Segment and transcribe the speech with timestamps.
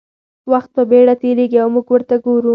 [0.51, 2.49] وخت په بېړه تېرېږي او موږ ورته ګورو.